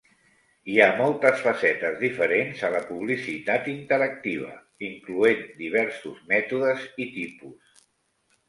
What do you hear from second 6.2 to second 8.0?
mètodes i tipus.